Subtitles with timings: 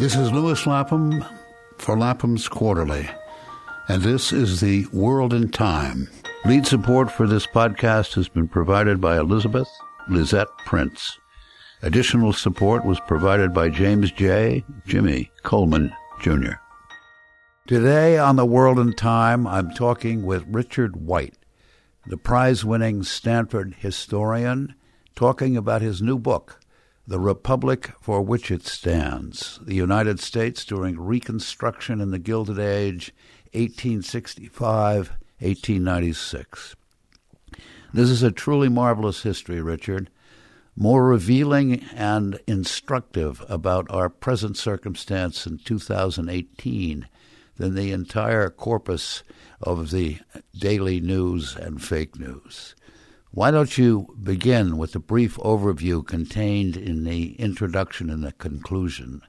[0.00, 1.22] This is Lewis Lapham
[1.76, 3.06] for Lapham's Quarterly,
[3.86, 6.08] and this is the World in Time.
[6.46, 9.68] Lead support for this podcast has been provided by Elizabeth
[10.08, 11.18] Lisette Prince.
[11.82, 14.64] Additional support was provided by James J.
[14.86, 15.92] Jimmy Coleman,
[16.22, 16.52] Jr.
[17.66, 21.36] Today on The World in Time, I'm talking with Richard White,
[22.06, 24.74] the prize winning Stanford historian,
[25.14, 26.58] talking about his new book,
[27.10, 33.12] the Republic for Which It Stands, the United States during Reconstruction in the Gilded Age,
[33.52, 35.08] 1865
[35.40, 36.76] 1896.
[37.92, 40.08] This is a truly marvelous history, Richard,
[40.76, 47.08] more revealing and instructive about our present circumstance in 2018
[47.56, 49.24] than the entire corpus
[49.60, 50.20] of the
[50.56, 52.76] daily news and fake news.
[53.32, 59.22] Why don't you begin with a brief overview contained in the introduction and the conclusion?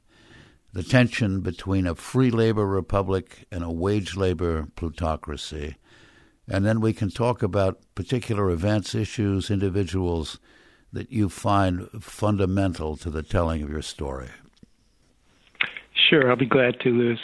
[0.74, 5.76] The tension between a free labor republic and a wage labor plutocracy.
[6.48, 10.40] And then we can talk about particular events, issues, individuals
[10.92, 14.30] that you find fundamental to the telling of your story.
[16.10, 17.20] Sure, I'll be glad to, Lewis.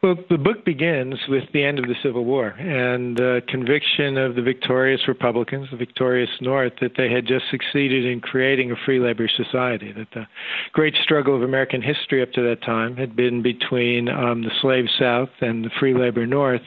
[0.00, 4.36] Well, the book begins with the end of the Civil War and the conviction of
[4.36, 9.00] the victorious Republicans, the victorious North, that they had just succeeded in creating a free
[9.00, 9.90] labor society.
[9.90, 10.28] That the
[10.72, 14.84] great struggle of American history up to that time had been between um, the slave
[15.00, 16.62] South and the free labor North,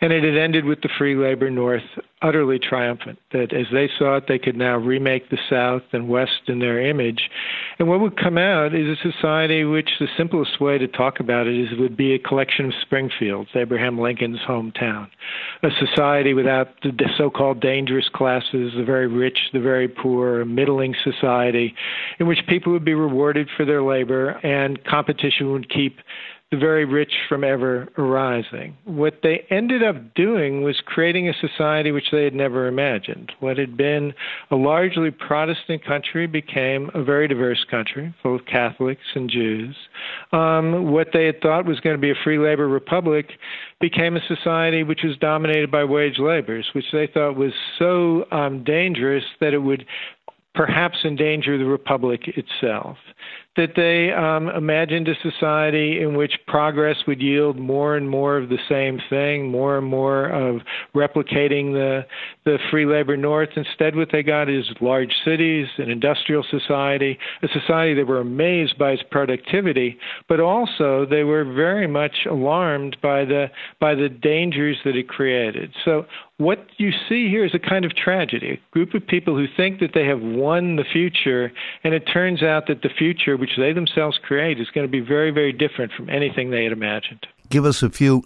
[0.00, 1.82] and it had ended with the free labor North
[2.22, 3.18] utterly triumphant.
[3.32, 6.80] That as they saw it, they could now remake the South and West in their
[6.80, 7.30] image.
[7.78, 11.46] And what would come out is a society which the simplest way to talk about
[11.46, 15.08] it is it would be a collection of Springfields, Abraham Lincoln's hometown.
[15.62, 20.46] A society without the so called dangerous classes, the very rich, the very poor, a
[20.46, 21.74] middling society
[22.18, 25.98] in which people would be rewarded for their labor and competition would keep
[26.50, 28.74] the very rich from ever arising.
[28.84, 33.32] What they ended up doing was creating a society which they had never imagined.
[33.40, 34.14] What had been
[34.50, 39.76] a largely Protestant country became a very diverse country, full of Catholics and Jews.
[40.32, 43.32] Um, what they had thought was going to be a free labor republic
[43.78, 48.64] became a society which was dominated by wage laborers, which they thought was so um,
[48.64, 49.84] dangerous that it would
[50.54, 52.96] perhaps endanger the republic itself
[53.58, 58.48] that they um, imagined a society in which progress would yield more and more of
[58.48, 60.62] the same thing, more and more of
[60.94, 62.06] replicating the
[62.46, 63.50] the free labor north.
[63.56, 68.78] Instead, what they got is large cities, an industrial society, a society that were amazed
[68.78, 73.48] by its productivity, but also they were very much alarmed by the
[73.78, 75.70] by the dangers that it created.
[75.84, 76.06] So
[76.38, 79.80] what you see here is a kind of tragedy a group of people who think
[79.80, 81.52] that they have won the future,
[81.84, 85.00] and it turns out that the future, which they themselves create, is going to be
[85.00, 87.26] very, very different from anything they had imagined.
[87.48, 88.22] Give us a few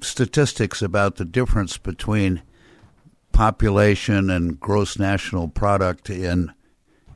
[0.00, 2.42] statistics about the difference between
[3.32, 6.52] population and gross national product in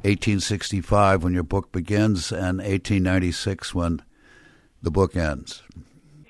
[0.02, 4.02] 1865 when your book begins and 1896 when
[4.82, 5.62] the book ends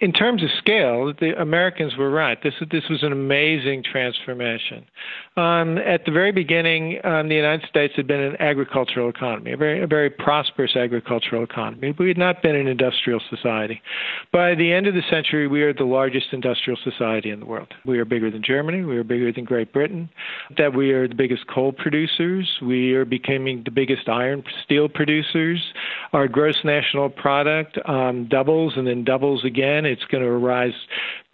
[0.05, 2.37] in terms of scale, the Americans were right.
[2.43, 4.85] This this was an amazing transformation.
[5.39, 9.57] Um, at the very beginning, um, the United States had been an agricultural economy, a
[9.57, 11.95] very a very prosperous agricultural economy.
[11.99, 13.81] We had not been an industrial society.
[14.31, 17.73] By the end of the century, we are the largest industrial society in the world.
[17.87, 18.83] We are bigger than Germany.
[18.83, 20.11] We are bigger than Great Britain.
[20.59, 22.47] That we are the biggest coal producers.
[22.61, 25.65] We are becoming the biggest iron steel producers.
[26.13, 30.73] Our gross national product um, doubles and then doubles again it's going to rise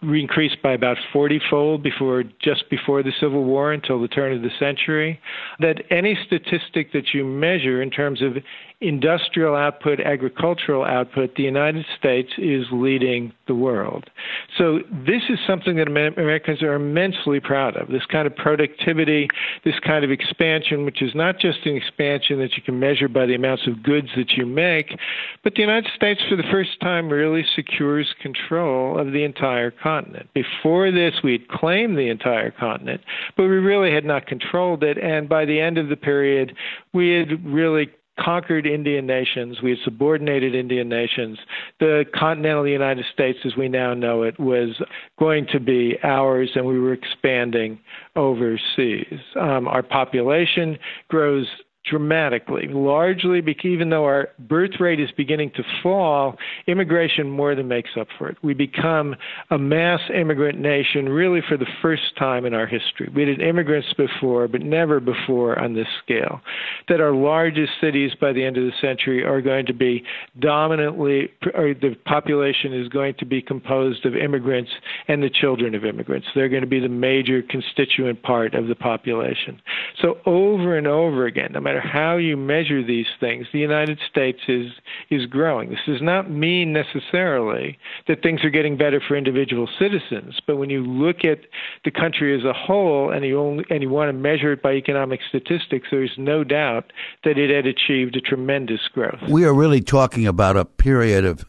[0.02, 4.42] increased by about 40 fold before just before the Civil War until the turn of
[4.42, 5.20] the century.
[5.58, 8.36] That any statistic that you measure in terms of
[8.80, 14.08] industrial output, agricultural output, the United States is leading the world.
[14.56, 17.88] So this is something that Americans are immensely proud of.
[17.88, 19.28] This kind of productivity,
[19.64, 23.26] this kind of expansion, which is not just an expansion that you can measure by
[23.26, 24.96] the amounts of goods that you make,
[25.44, 30.28] but the United States for the first time really secures control of the entire continent.
[30.34, 33.00] Before this, we had claimed the entire continent,
[33.36, 34.98] but we really had not controlled it.
[34.98, 36.54] And by the end of the period,
[36.92, 37.86] we had really
[38.18, 39.62] conquered Indian nations.
[39.62, 41.38] We had subordinated Indian nations.
[41.78, 44.70] The continental United States, as we now know it, was
[45.18, 47.80] going to be ours, and we were expanding
[48.16, 49.20] overseas.
[49.40, 50.78] Um, our population
[51.08, 51.46] grows
[51.88, 56.36] dramatically, largely because even though our birth rate is beginning to fall,
[56.66, 58.36] immigration more than makes up for it.
[58.42, 59.16] We become
[59.50, 63.10] a mass immigrant nation really for the first time in our history.
[63.14, 66.40] We had immigrants before, but never before on this scale.
[66.88, 70.04] That our largest cities by the end of the century are going to be
[70.38, 74.70] dominantly, or the population is going to be composed of immigrants
[75.08, 76.26] and the children of immigrants.
[76.34, 79.60] They're going to be the major constituent part of the population.
[80.02, 84.40] So over and over again, no matter how you measure these things, the United States
[84.48, 84.66] is
[85.10, 85.70] is growing.
[85.70, 87.78] This does not mean necessarily
[88.08, 91.40] that things are getting better for individual citizens, but when you look at
[91.84, 94.72] the country as a whole and you only and you want to measure it by
[94.72, 96.92] economic statistics, there's no doubt
[97.24, 99.20] that it had achieved a tremendous growth.
[99.28, 101.44] We are really talking about a period of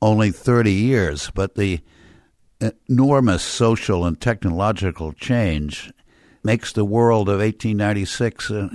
[0.00, 1.80] only 30 years, but the
[2.88, 5.90] enormous social and technological change
[6.44, 8.68] makes the world of 1896 uh,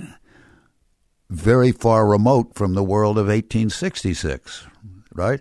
[1.32, 4.66] very far remote from the world of 1866,
[5.14, 5.40] right?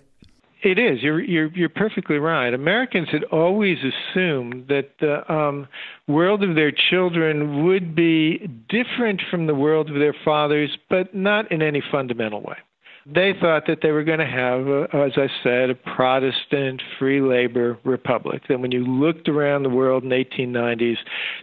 [0.64, 1.02] It is.
[1.02, 2.54] You're you're you're perfectly right.
[2.54, 5.68] Americans had always assumed that the um,
[6.08, 11.52] world of their children would be different from the world of their fathers, but not
[11.52, 12.58] in any fundamental way.
[13.06, 17.22] They thought that they were going to have, a, as I said, a Protestant free
[17.22, 18.44] labor republic.
[18.50, 20.98] And when you looked around the world in the 1890s,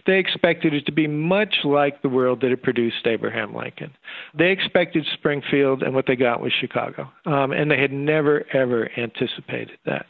[0.05, 3.91] they expected it to be much like the world that had produced Abraham Lincoln.
[4.37, 7.09] They expected Springfield, and what they got was Chicago.
[7.25, 10.05] Um, and they had never, ever anticipated that.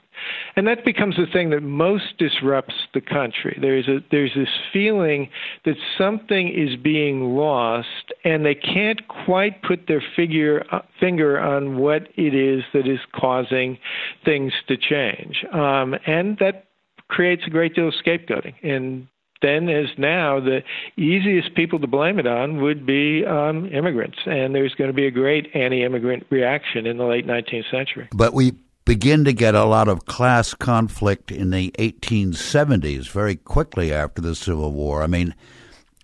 [0.56, 3.58] And that becomes the thing that most disrupts the country.
[3.62, 5.30] There's a there's this feeling
[5.66, 10.66] that something is being lost, and they can't quite put their figure
[11.00, 13.78] finger on what it is that is causing
[14.26, 16.66] things to change, um, and that
[17.08, 18.54] creates a great deal of scapegoating.
[18.64, 19.08] And
[19.42, 20.62] then as now, the
[20.98, 25.08] easiest people to blame it on would be um, immigrants, and there's going to be
[25.08, 28.10] a great anti-immigrant reaction in the late 19th century.
[28.14, 28.54] But we
[28.90, 34.34] begin to get a lot of class conflict in the 1870s, very quickly after the
[34.34, 35.04] Civil War.
[35.04, 35.36] I mean,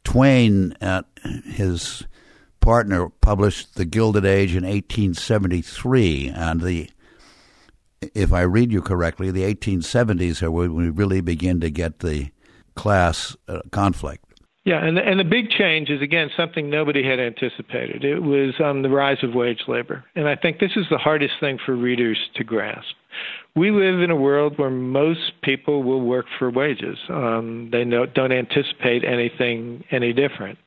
[0.04, 1.02] Twain, uh,
[1.46, 2.04] his
[2.60, 6.88] partner, published The Gilded Age in 1873, and the
[8.14, 12.30] if I read you correctly, the 1870s are when we really begin to get the
[12.76, 14.25] class uh, conflict.
[14.66, 18.04] Yeah, and the, and the big change is again something nobody had anticipated.
[18.04, 21.36] It was um, the rise of wage labor, and I think this is the hardest
[21.40, 22.96] thing for readers to grasp
[23.56, 26.98] we live in a world where most people will work for wages.
[27.08, 30.58] Um, they don't anticipate anything any different.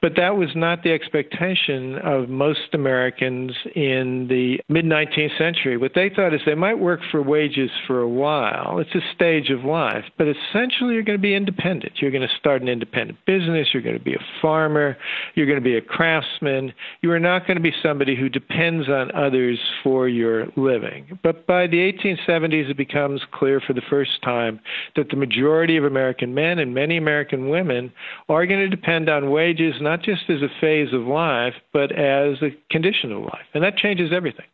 [0.00, 5.76] But that was not the expectation of most Americans in the mid 19th century.
[5.76, 8.78] What they thought is they might work for wages for a while.
[8.78, 11.92] It's a stage of life, but essentially you're going to be independent.
[11.96, 13.68] You're going to start an independent business.
[13.74, 14.96] You're going to be a farmer.
[15.34, 16.72] You're going to be a craftsman.
[17.02, 21.18] You are not going to be somebody who depends on others for your living.
[21.22, 24.60] But by the 18th 70s, it becomes clear for the first time
[24.96, 27.92] that the majority of American men and many American women
[28.28, 32.36] are going to depend on wages not just as a phase of life, but as
[32.42, 33.46] a condition of life.
[33.54, 34.46] And that changes everything.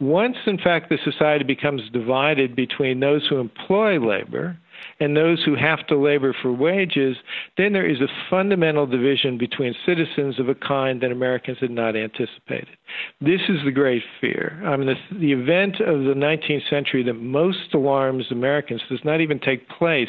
[0.00, 4.58] Once, in fact, the society becomes divided between those who employ labor
[5.00, 7.16] and those who have to labor for wages,
[7.56, 11.96] then there is a fundamental division between citizens of a kind that Americans had not
[11.96, 12.76] anticipated.
[13.20, 14.60] This is the great fear.
[14.64, 19.20] I mean, the, the event of the 19th century that most alarms Americans does not
[19.20, 20.08] even take place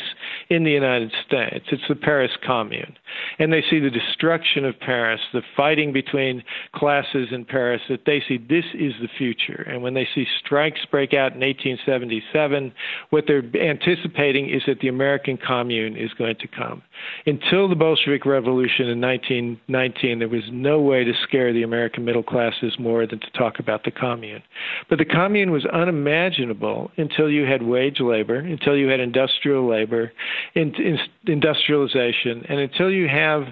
[0.50, 1.66] in the United States.
[1.72, 2.96] It's the Paris Commune.
[3.40, 6.44] And they see the destruction of Paris, the fighting between
[6.76, 9.66] classes in Paris, that they see this is the future.
[9.68, 12.74] And when they see strikes break out in 1877,
[13.10, 16.82] what they're anticipating is that the American Commune is going to come.
[17.26, 22.24] Until the Bolshevik Revolution in 1919, there was no way to scare the American middle
[22.24, 24.44] classes more than to talk about the Commune.
[24.90, 30.12] But the Commune was unimaginable until you had wage labor, until you had industrial labor,
[30.56, 33.44] in, in, industrialization, and until you have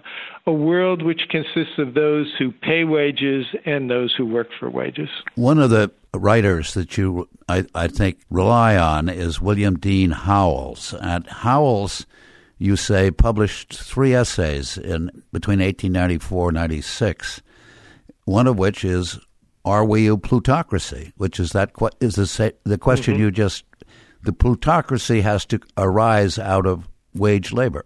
[0.47, 5.09] a world which consists of those who pay wages and those who work for wages.
[5.35, 10.93] One of the writers that you, I, I think, rely on is William Dean Howells.
[11.01, 12.05] And Howells,
[12.57, 17.41] you say, published three essays in between 1894 and 96,
[18.25, 19.19] one of which is
[19.63, 21.13] Are We a Plutocracy?
[21.17, 23.23] Which is that is the, the question mm-hmm.
[23.23, 23.63] you just,
[24.23, 27.85] the plutocracy has to arise out of wage labor.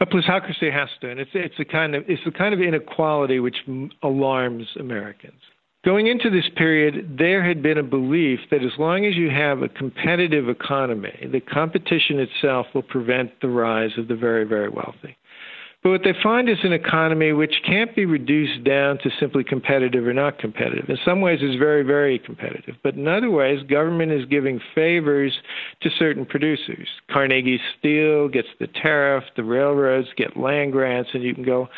[0.00, 3.40] A plutocracy has to, and it's it's a kind of it's the kind of inequality
[3.40, 3.56] which
[4.00, 5.40] alarms Americans.
[5.84, 9.62] Going into this period, there had been a belief that as long as you have
[9.62, 15.16] a competitive economy, the competition itself will prevent the rise of the very, very wealthy.
[15.88, 20.06] But what they find is an economy which can't be reduced down to simply competitive
[20.06, 20.90] or not competitive.
[20.90, 22.74] In some ways, it's very, very competitive.
[22.82, 25.32] But in other ways, government is giving favors
[25.80, 26.88] to certain producers.
[27.10, 31.68] Carnegie Steel gets the tariff, the railroads get land grants, and you can go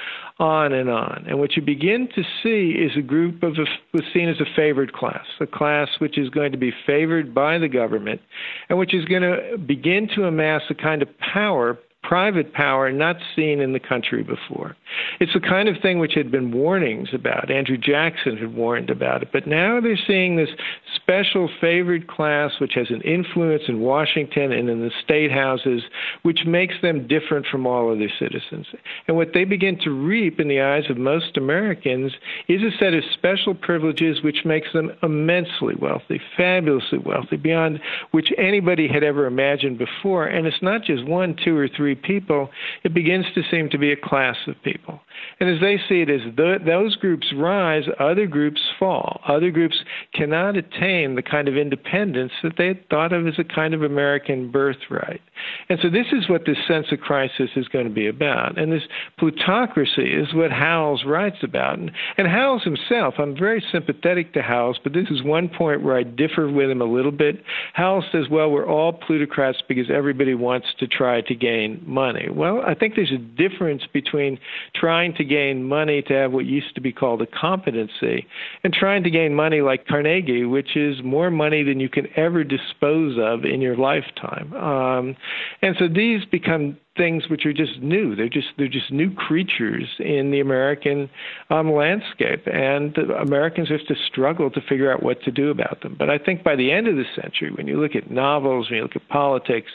[0.41, 1.27] on and on.
[1.29, 3.53] And what you begin to see is a group of
[3.93, 7.59] was seen as a favored class, a class which is going to be favored by
[7.59, 8.21] the government
[8.69, 11.79] and which is going to begin to amass a kind of power
[12.11, 14.75] private power not seen in the country before.
[15.21, 17.53] It's the kind of thing which had been warnings about.
[17.53, 19.29] Andrew Jackson had warned about it.
[19.33, 20.49] But now they're seeing this
[20.97, 25.85] special favored class which has an influence in Washington and in the state houses,
[26.23, 28.67] which makes them different from all other citizens.
[29.07, 32.11] And what they begin to reap in the eyes of most Americans
[32.49, 37.79] is a set of special privileges which makes them immensely wealthy, fabulously wealthy, beyond
[38.11, 40.27] which anybody had ever imagined before.
[40.27, 42.51] And it's not just one, two, or three people,
[42.85, 45.01] it begins to seem to be a class of people.
[45.39, 49.21] And as they see it, as the, those groups rise, other groups fall.
[49.27, 49.77] Other groups
[50.15, 54.51] cannot attain the kind of independence that they thought of as a kind of American
[54.51, 55.21] birthright.
[55.69, 58.59] And so this is what this sense of crisis is going to be about.
[58.59, 58.83] And this
[59.19, 61.79] plutocracy is what Howells writes about.
[61.79, 65.97] And, and Howells himself, I'm very sympathetic to Howells, but this is one point where
[65.97, 67.43] I differ with him a little bit.
[67.75, 72.29] Howells says, well, we're all plutocrats because everybody wants to try to gain money.
[72.31, 74.39] Well, I think there's a difference between
[74.75, 78.27] trying to gain money to have what used to be called a competency
[78.65, 82.45] and trying to gain money like Carnegie, which is more money than you can ever
[82.45, 84.53] dispose of in your lifetime.
[84.55, 85.17] Um,
[85.63, 88.15] and so these become things which are just new.
[88.15, 91.09] They're just they're just new creatures in the American
[91.51, 95.97] um, landscape, and Americans have to struggle to figure out what to do about them.
[95.99, 98.79] But I think by the end of the century, when you look at novels, when
[98.79, 99.71] you look at politics,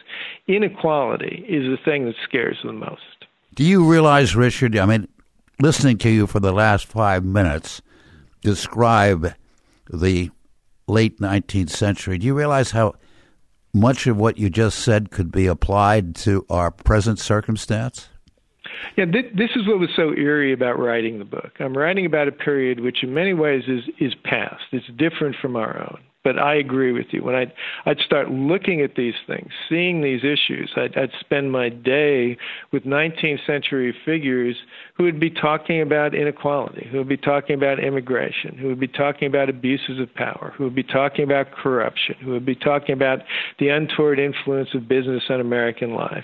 [0.47, 3.01] inequality is the thing that scares them most.
[3.55, 4.77] Do you realize, Richard?
[4.77, 5.07] I mean,
[5.61, 7.81] listening to you for the last five minutes
[8.41, 9.33] describe
[9.89, 10.29] the
[10.87, 12.93] late 19th century, do you realize how
[13.75, 18.07] much of what you just said could be applied to our present circumstance?
[18.97, 21.51] Yeah, th- this is what was so eerie about writing the book.
[21.59, 24.63] I'm writing about a period which, in many ways, is is past.
[24.71, 25.99] It's different from our own.
[26.23, 27.23] But I agree with you.
[27.23, 27.53] When I'd,
[27.85, 32.37] I'd start looking at these things, seeing these issues, I'd, I'd spend my day
[32.71, 34.55] with 19th century figures
[34.97, 38.87] who would be talking about inequality, who would be talking about immigration, who would be
[38.87, 42.93] talking about abuses of power, who would be talking about corruption, who would be talking
[42.93, 43.19] about
[43.59, 46.23] the untoward influence of business on American life.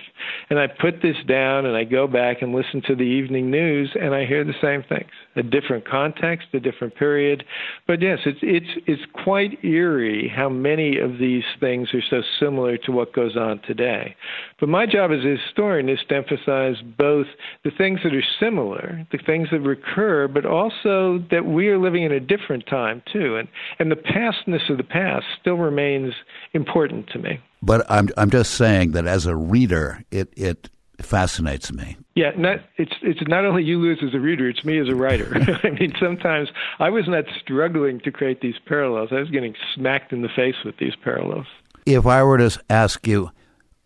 [0.49, 3.91] And I put this down and I go back and listen to the evening news
[3.99, 5.11] and I hear the same things.
[5.35, 7.43] A different context, a different period.
[7.87, 12.77] But yes, it's it's it's quite eerie how many of these things are so similar
[12.77, 14.15] to what goes on today.
[14.59, 17.27] But my job as a historian is to emphasize both
[17.63, 22.03] the things that are similar, the things that recur, but also that we are living
[22.03, 23.37] in a different time too.
[23.37, 23.47] And
[23.79, 26.13] and the pastness of the past still remains
[26.53, 27.39] important to me.
[27.61, 30.69] But I'm I'm just saying that as a reader, it it
[31.01, 31.97] fascinates me.
[32.15, 34.95] Yeah, not, it's it's not only you Lewis as a reader; it's me as a
[34.95, 35.31] writer.
[35.63, 36.49] I mean, sometimes
[36.79, 40.55] I was not struggling to create these parallels; I was getting smacked in the face
[40.65, 41.47] with these parallels.
[41.85, 43.31] If I were to ask you,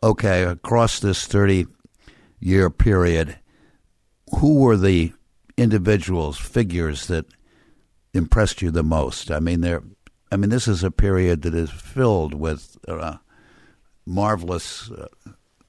[0.03, 3.37] okay, across this thirty-year period,
[4.37, 5.13] who were the
[5.57, 7.25] individuals, figures that
[8.13, 9.31] impressed you the most?
[9.31, 9.83] I mean, there.
[10.31, 13.17] I mean, this is a period that is filled with uh,
[14.05, 14.91] marvelous.
[14.91, 15.07] Uh,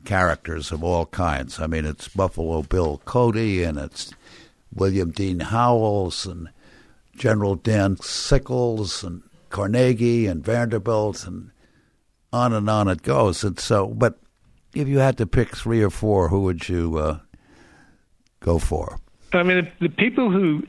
[0.06, 1.60] characters of all kinds.
[1.60, 4.14] I mean, it's Buffalo Bill Cody and it's
[4.72, 6.48] William Dean Howells and
[7.14, 11.50] General Dan Sickles and Carnegie and Vanderbilt and
[12.32, 13.44] on and on it goes.
[13.44, 14.18] And so, but
[14.74, 17.18] if you had to pick three or four, who would you uh,
[18.46, 18.98] go for?
[19.34, 20.62] I mean, the the people who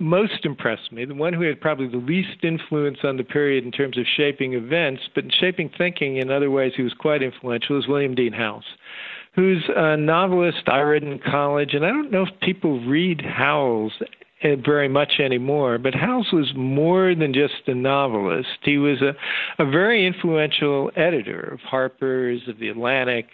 [0.00, 3.70] most impressed me, the one who had probably the least influence on the period in
[3.70, 7.78] terms of shaping events, but in shaping thinking in other ways, he was quite influential,
[7.78, 8.64] is William Dean Howells,
[9.34, 11.74] who's a novelist I read in college.
[11.74, 13.92] And I don't know if people read Howells
[14.44, 15.78] Eh, very much anymore.
[15.78, 18.58] But Howells was more than just a novelist.
[18.62, 19.14] He was a,
[19.60, 23.26] a very influential editor of Harper's, of The Atlantic,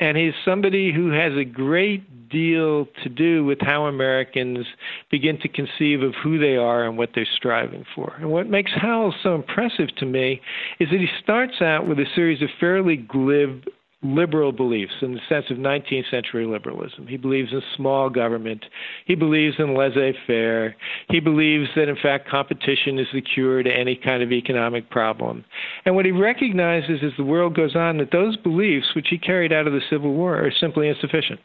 [0.00, 4.66] and he's somebody who has a great deal to do with how Americans
[5.10, 8.14] begin to conceive of who they are and what they're striving for.
[8.18, 10.40] And what makes Howells so impressive to me
[10.80, 13.64] is that he starts out with a series of fairly glib
[14.04, 17.06] liberal beliefs in the sense of 19th century liberalism.
[17.06, 18.64] He believes in small government.
[19.06, 20.76] He believes in laissez faire.
[21.08, 25.44] He believes that, in fact, competition is the cure to any kind of economic problem.
[25.86, 29.52] And what he recognizes as the world goes on that those beliefs, which he carried
[29.52, 31.40] out of the Civil War, are simply insufficient.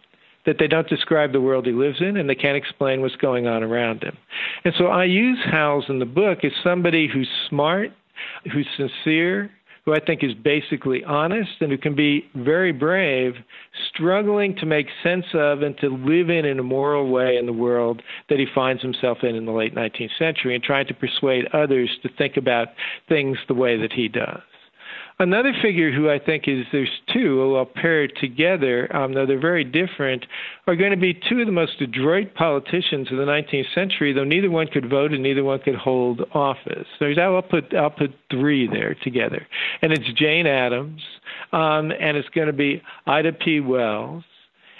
[0.45, 3.47] that they don't describe the world he lives in and they can't explain what's going
[3.47, 4.17] on around him.
[4.63, 7.91] And so I use Howells in the book as somebody who's smart,
[8.51, 9.51] who's sincere,
[9.89, 13.33] who I think is basically honest and who can be very brave,
[13.91, 17.53] struggling to make sense of and to live in in a moral way in the
[17.53, 21.45] world that he finds himself in in the late 19th century and trying to persuade
[21.53, 22.67] others to think about
[23.07, 24.41] things the way that he does.
[25.21, 29.65] Another figure who I think is there's two, I'll pair together, um, though they're very
[29.65, 30.25] different,
[30.65, 34.23] are going to be two of the most adroit politicians of the 19th century, though
[34.23, 36.87] neither one could vote and neither one could hold office.
[36.99, 39.45] So I'll put I'll put three there together,
[39.81, 41.01] and it's Jane Addams,
[41.51, 43.59] um, and it's going to be Ida B.
[43.59, 44.23] Wells,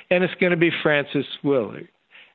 [0.09, 1.89] and it's going to be Frances Willard.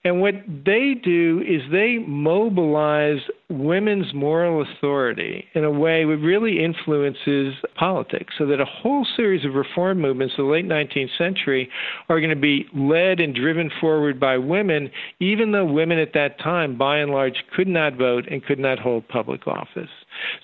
[0.06, 6.62] And what they do is they mobilize women's moral authority in a way that really
[6.62, 8.34] influences politics.
[8.36, 11.70] So that a whole series of reform movements of the late 19th century
[12.10, 16.38] are going to be led and driven forward by women, even though women at that
[16.38, 19.88] time, by and large, could not vote and could not hold public office.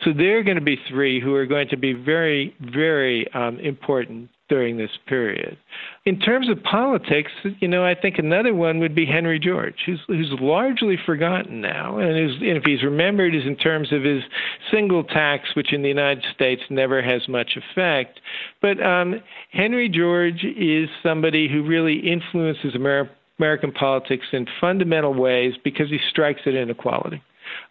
[0.05, 3.61] So there are going to be three who are going to be very, very um,
[3.61, 5.57] important during this period.
[6.05, 7.31] In terms of politics,
[7.61, 11.99] you know, I think another one would be Henry George, who's, who's largely forgotten now,
[11.99, 14.23] and, and if he's remembered is in terms of his
[14.71, 18.21] single tax, which in the United States never has much effect.
[18.61, 25.55] But um, Henry George is somebody who really influences American American politics in fundamental ways
[25.65, 27.23] because he strikes at inequality.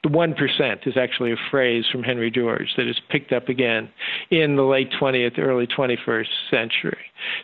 [0.04, 3.90] The 1% is actually a phrase from Henry George that is picked up again
[4.32, 6.98] in the late 20th, early 21st century.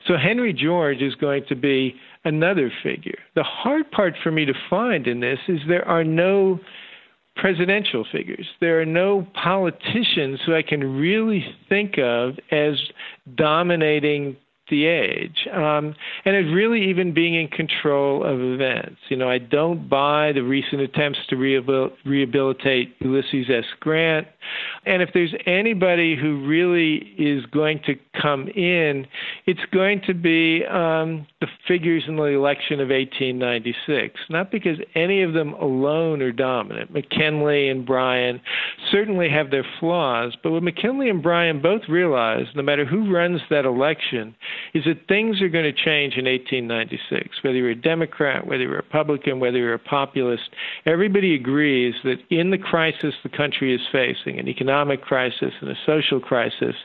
[0.08, 3.20] So Henry George is going to be another figure.
[3.36, 6.60] The hard part for me to find in this is there are no
[7.36, 8.48] presidential figures.
[8.62, 12.76] There are no politicians who I can really think of as
[13.36, 14.38] dominating
[14.70, 15.96] the age, um,
[16.26, 18.98] and it really even being in control of events.
[19.10, 23.66] You know, I don't buy the recent attempts to rehabil- rehabilitate Ulysses S.
[23.80, 24.28] Grant.
[24.86, 29.08] And if there's anybody who really is going to come in,
[29.46, 34.20] it's going to be um, the figures in the election of 1896.
[34.30, 36.92] Not because any of them alone are dominant.
[36.92, 38.42] McKinley and Bryan
[38.92, 43.42] certainly have their flaws, but what McKinley and Bryan both realize, no matter who runs
[43.50, 44.36] that election,
[44.74, 47.44] is that things are going to change in 1896.
[47.44, 50.50] Whether you're a Democrat, whether you're a Republican, whether you're a populist,
[50.86, 55.76] everybody agrees that in the crisis the country is facing, an economic crisis and a
[55.86, 56.76] social crisis,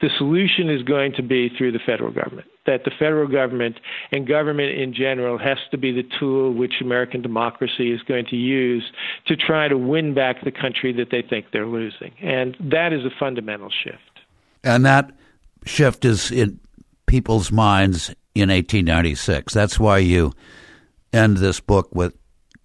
[0.00, 2.46] the solution is going to be through the federal government.
[2.66, 3.80] That the federal government
[4.12, 8.36] and government in general has to be the tool which American democracy is going to
[8.36, 8.84] use
[9.26, 12.12] to try to win back the country that they think they're losing.
[12.20, 14.20] And that is a fundamental shift.
[14.62, 15.10] And that
[15.64, 16.60] shift is in
[17.10, 19.52] people's minds in 1896.
[19.52, 20.32] That's why you
[21.12, 22.12] end this book with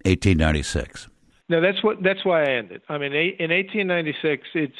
[0.05, 1.09] 1896.
[1.49, 2.81] No, that's what that's why I ended.
[2.87, 4.75] I mean, in 1896, it's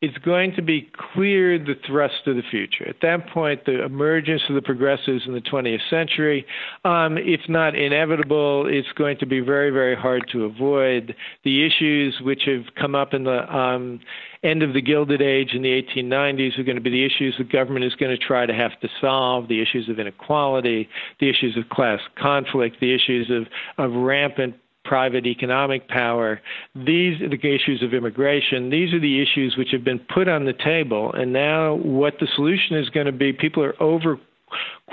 [0.00, 2.88] it's going to be clear the thrust of the future.
[2.88, 6.46] At that point, the emergence of the progressives in the 20th century,
[6.84, 11.16] um, if not inevitable, it's going to be very, very hard to avoid.
[11.42, 13.98] The issues which have come up in the um,
[14.44, 17.42] end of the Gilded Age in the 1890s are going to be the issues the
[17.42, 21.56] government is going to try to have to solve, the issues of inequality, the issues
[21.56, 23.48] of class conflict, the issues of,
[23.84, 24.54] of rampant
[24.88, 26.40] private economic power.
[26.74, 28.70] These are the issues of immigration.
[28.70, 31.12] These are the issues which have been put on the table.
[31.12, 34.18] And now, what the solution is going to be, people are over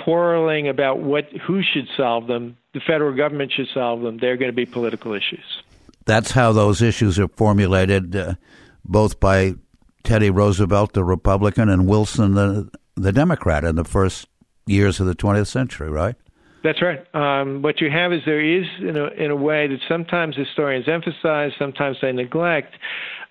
[0.04, 2.58] quarreling about what who should solve them.
[2.74, 4.18] The federal government should solve them.
[4.20, 5.64] They're going to be political issues.
[6.06, 8.36] That's how those issues are formulated, uh,
[8.84, 9.56] both by
[10.04, 14.28] Teddy Roosevelt, the Republican, and Wilson, the the Democrat, in the first
[14.68, 16.16] years of the 20th century, right?
[16.65, 17.06] That's right.
[17.13, 20.88] Um, what you have is there is, in a, in a way that sometimes historians
[20.88, 22.73] emphasize, sometimes they neglect,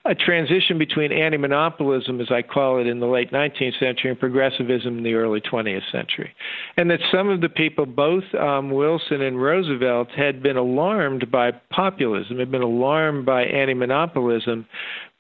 [0.05, 4.21] a transition between anti monopolism, as I call it, in the late 19th century and
[4.21, 6.33] progressivism in the early 20th century.
[6.77, 11.51] And that some of the people, both um, Wilson and Roosevelt, had been alarmed by
[11.71, 14.67] populism, had been alarmed by anti monopolism,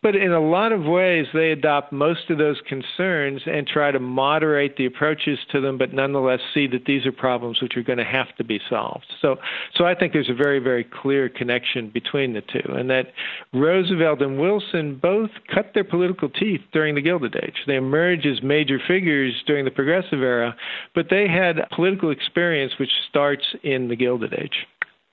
[0.05, 3.99] but in a lot of ways, they adopt most of those concerns and try to
[3.99, 7.97] moderate the approaches to them, but nonetheless see that these are problems which are going
[7.97, 9.07] to have to be solved.
[9.23, 9.37] So,
[9.75, 13.14] so I think there's a very, very clear connection between the two, and that
[13.55, 17.57] Roosevelt and Wilson both cut their political teeth during the Gilded Age.
[17.67, 20.55] They emerge as major figures during the Progressive era,
[20.95, 24.67] but they had political experience which starts in the Gilded Age.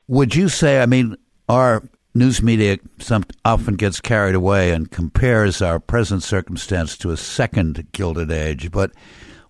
[0.10, 1.16] Would you say, I mean,
[1.48, 1.82] our
[2.14, 7.88] news media some, often gets carried away and compares our present circumstance to a second
[7.92, 8.92] Gilded Age, but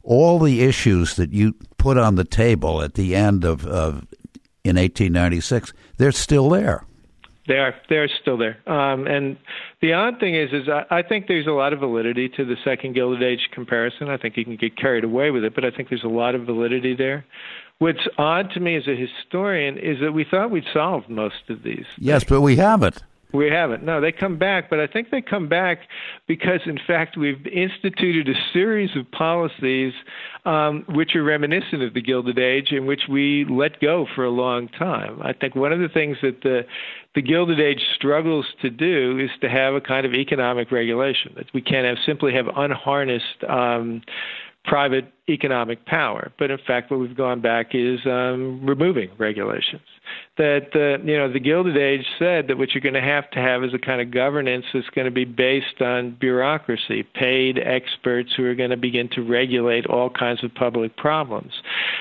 [0.04, 4.06] all the issues that you put on the table at the end of, of
[4.63, 5.74] in 1896.
[5.97, 6.86] They're still there.
[7.47, 7.74] They are.
[7.89, 8.58] They're still there.
[8.69, 9.36] Um, and
[9.82, 12.56] the odd thing is, is I, I think there's a lot of validity to the
[12.63, 14.10] Second Gilded Age comparison.
[14.10, 16.36] I think you can get carried away with it, but I think there's a lot
[16.36, 17.26] of validity there.
[17.82, 21.63] What's odd to me as a historian is that we thought we'd solved most of
[21.63, 21.86] these.
[21.98, 23.02] Yes, but we haven't.
[23.34, 23.82] We haven't.
[23.84, 25.80] No, they come back, but I think they come back
[26.28, 29.94] because, in fact, we've instituted a series of policies
[30.46, 34.30] um, which are reminiscent of the Gilded Age, in which we let go for a
[34.30, 35.20] long time.
[35.24, 36.62] I think one of the things that the
[37.15, 41.48] the Gilded Age struggles to do is to have a kind of economic regulation that
[41.52, 43.44] we can't have simply have unharnessed.
[43.50, 44.04] Um,
[44.63, 46.31] private economic power.
[46.38, 49.81] But in fact, what we've gone back is um, removing regulations
[50.38, 53.39] that uh, you know the Gilded Age said that what you're going to have to
[53.39, 58.31] have is a kind of governance that's going to be based on bureaucracy, paid experts
[58.36, 61.51] who are going to begin to regulate all kinds of public problems.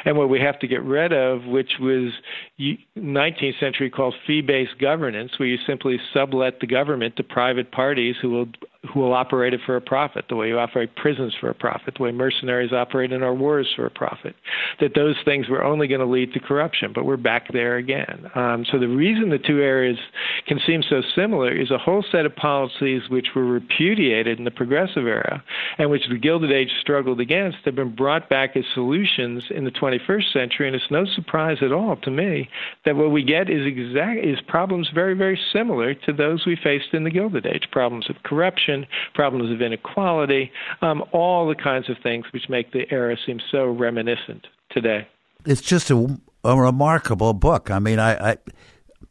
[0.04, 2.12] And what we have to get rid of, which was
[2.60, 8.30] 19th century called fee-based governance, where you simply sublet the government to private parties who
[8.30, 8.46] will
[8.94, 11.94] who will operate it for a profit, the way you operate prisons for a profit,
[11.98, 14.34] the way mercenaries operate in our wars for a profit.
[14.80, 18.30] That those things were only going to lead to corruption, but we're back there again.
[18.34, 19.98] Um, so the reason the two areas
[20.46, 24.50] can seem so similar is a whole set of policies which were repudiated in the
[24.50, 25.42] progressive era
[25.78, 29.70] and which the Gilded Age struggled against have been brought back as solutions in the
[29.70, 30.66] 21st century.
[30.66, 32.48] And it's no surprise at all to me
[32.84, 36.92] that what we get is exact is problems very very similar to those we faced
[36.92, 40.50] in the Gilded Age: problems of corruption, problems of inequality,
[40.82, 45.06] um, all the kinds of things which make the era seem so reminiscent today.
[45.44, 47.70] It's just a a remarkable book.
[47.70, 48.38] I mean, I, I,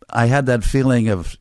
[0.09, 1.37] I had that feeling of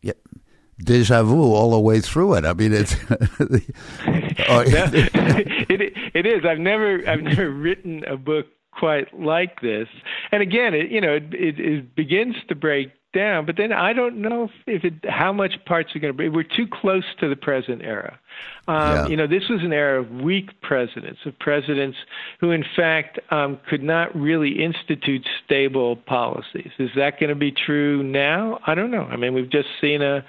[0.78, 2.44] deja vu all the way through it.
[2.44, 6.44] I mean, it's oh, it, it is.
[6.44, 9.88] I've never I've never written a book quite like this.
[10.30, 13.92] And again, it you know it, it, it begins to break down, but then I
[13.92, 16.28] don't know if, it how much parts are going to be.
[16.28, 18.18] We're too close to the present era.
[18.66, 19.06] Um, yeah.
[19.08, 21.96] You know, this was an era of weak presidents, of presidents
[22.40, 26.70] who, in fact, um, could not really institute stable policies.
[26.78, 28.60] Is that going to be true now?
[28.66, 29.04] I don't know.
[29.04, 30.24] I mean, we've just seen a,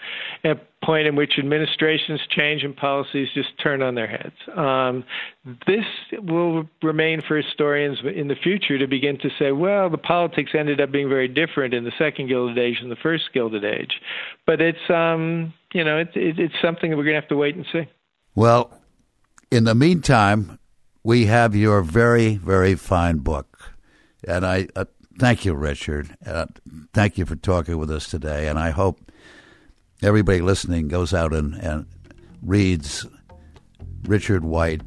[0.45, 4.35] a point in which administrations change and policies just turn on their heads.
[4.55, 5.03] Um,
[5.67, 10.51] this will remain for historians in the future to begin to say, well, the politics
[10.57, 13.91] ended up being very different in the Second Gilded Age and the First Gilded Age.
[14.45, 17.37] But it's, um, you know, it, it, it's something that we're going to have to
[17.37, 17.87] wait and see.
[18.35, 18.71] Well,
[19.51, 20.59] in the meantime,
[21.03, 23.73] we have your very, very fine book.
[24.27, 24.85] And I uh,
[25.17, 26.15] thank you, Richard.
[26.25, 26.45] Uh,
[26.93, 28.47] thank you for talking with us today.
[28.47, 28.99] And I hope
[30.01, 31.85] everybody listening goes out and, and
[32.41, 33.05] reads
[34.03, 34.81] Richard White,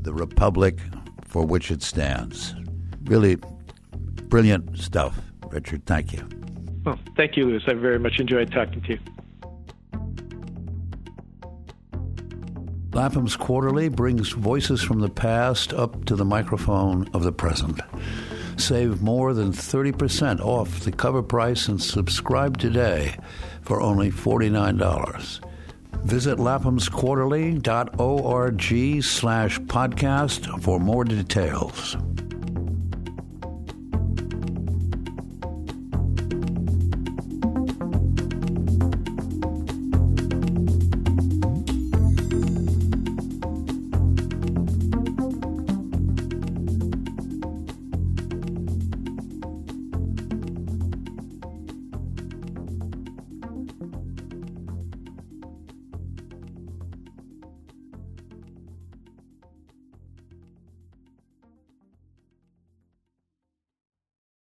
[0.00, 0.78] The Republic
[1.26, 2.54] for Which It Stands.
[3.04, 3.36] Really
[4.28, 5.86] brilliant stuff, Richard.
[5.86, 6.28] Thank you.
[6.84, 7.62] Well, thank you, Lewis.
[7.66, 8.98] I very much enjoyed talking to you.
[12.92, 17.80] Lapham's Quarterly brings voices from the past up to the microphone of the present.
[18.58, 23.16] Save more than 30% off the cover price and subscribe today
[23.62, 25.40] for only $49.
[26.04, 31.96] Visit laphamsquarterly.org slash podcast for more details.